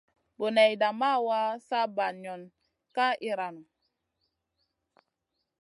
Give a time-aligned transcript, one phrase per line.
[0.39, 2.41] Boneyda ma wa, sa banion
[2.95, 3.67] ka iyranou.